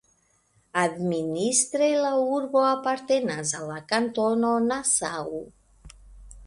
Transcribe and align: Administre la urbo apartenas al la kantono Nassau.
Administre 0.83 1.89
la 2.05 2.13
urbo 2.39 2.65
apartenas 2.71 3.53
al 3.61 3.71
la 3.75 3.79
kantono 3.93 4.57
Nassau. 4.71 5.41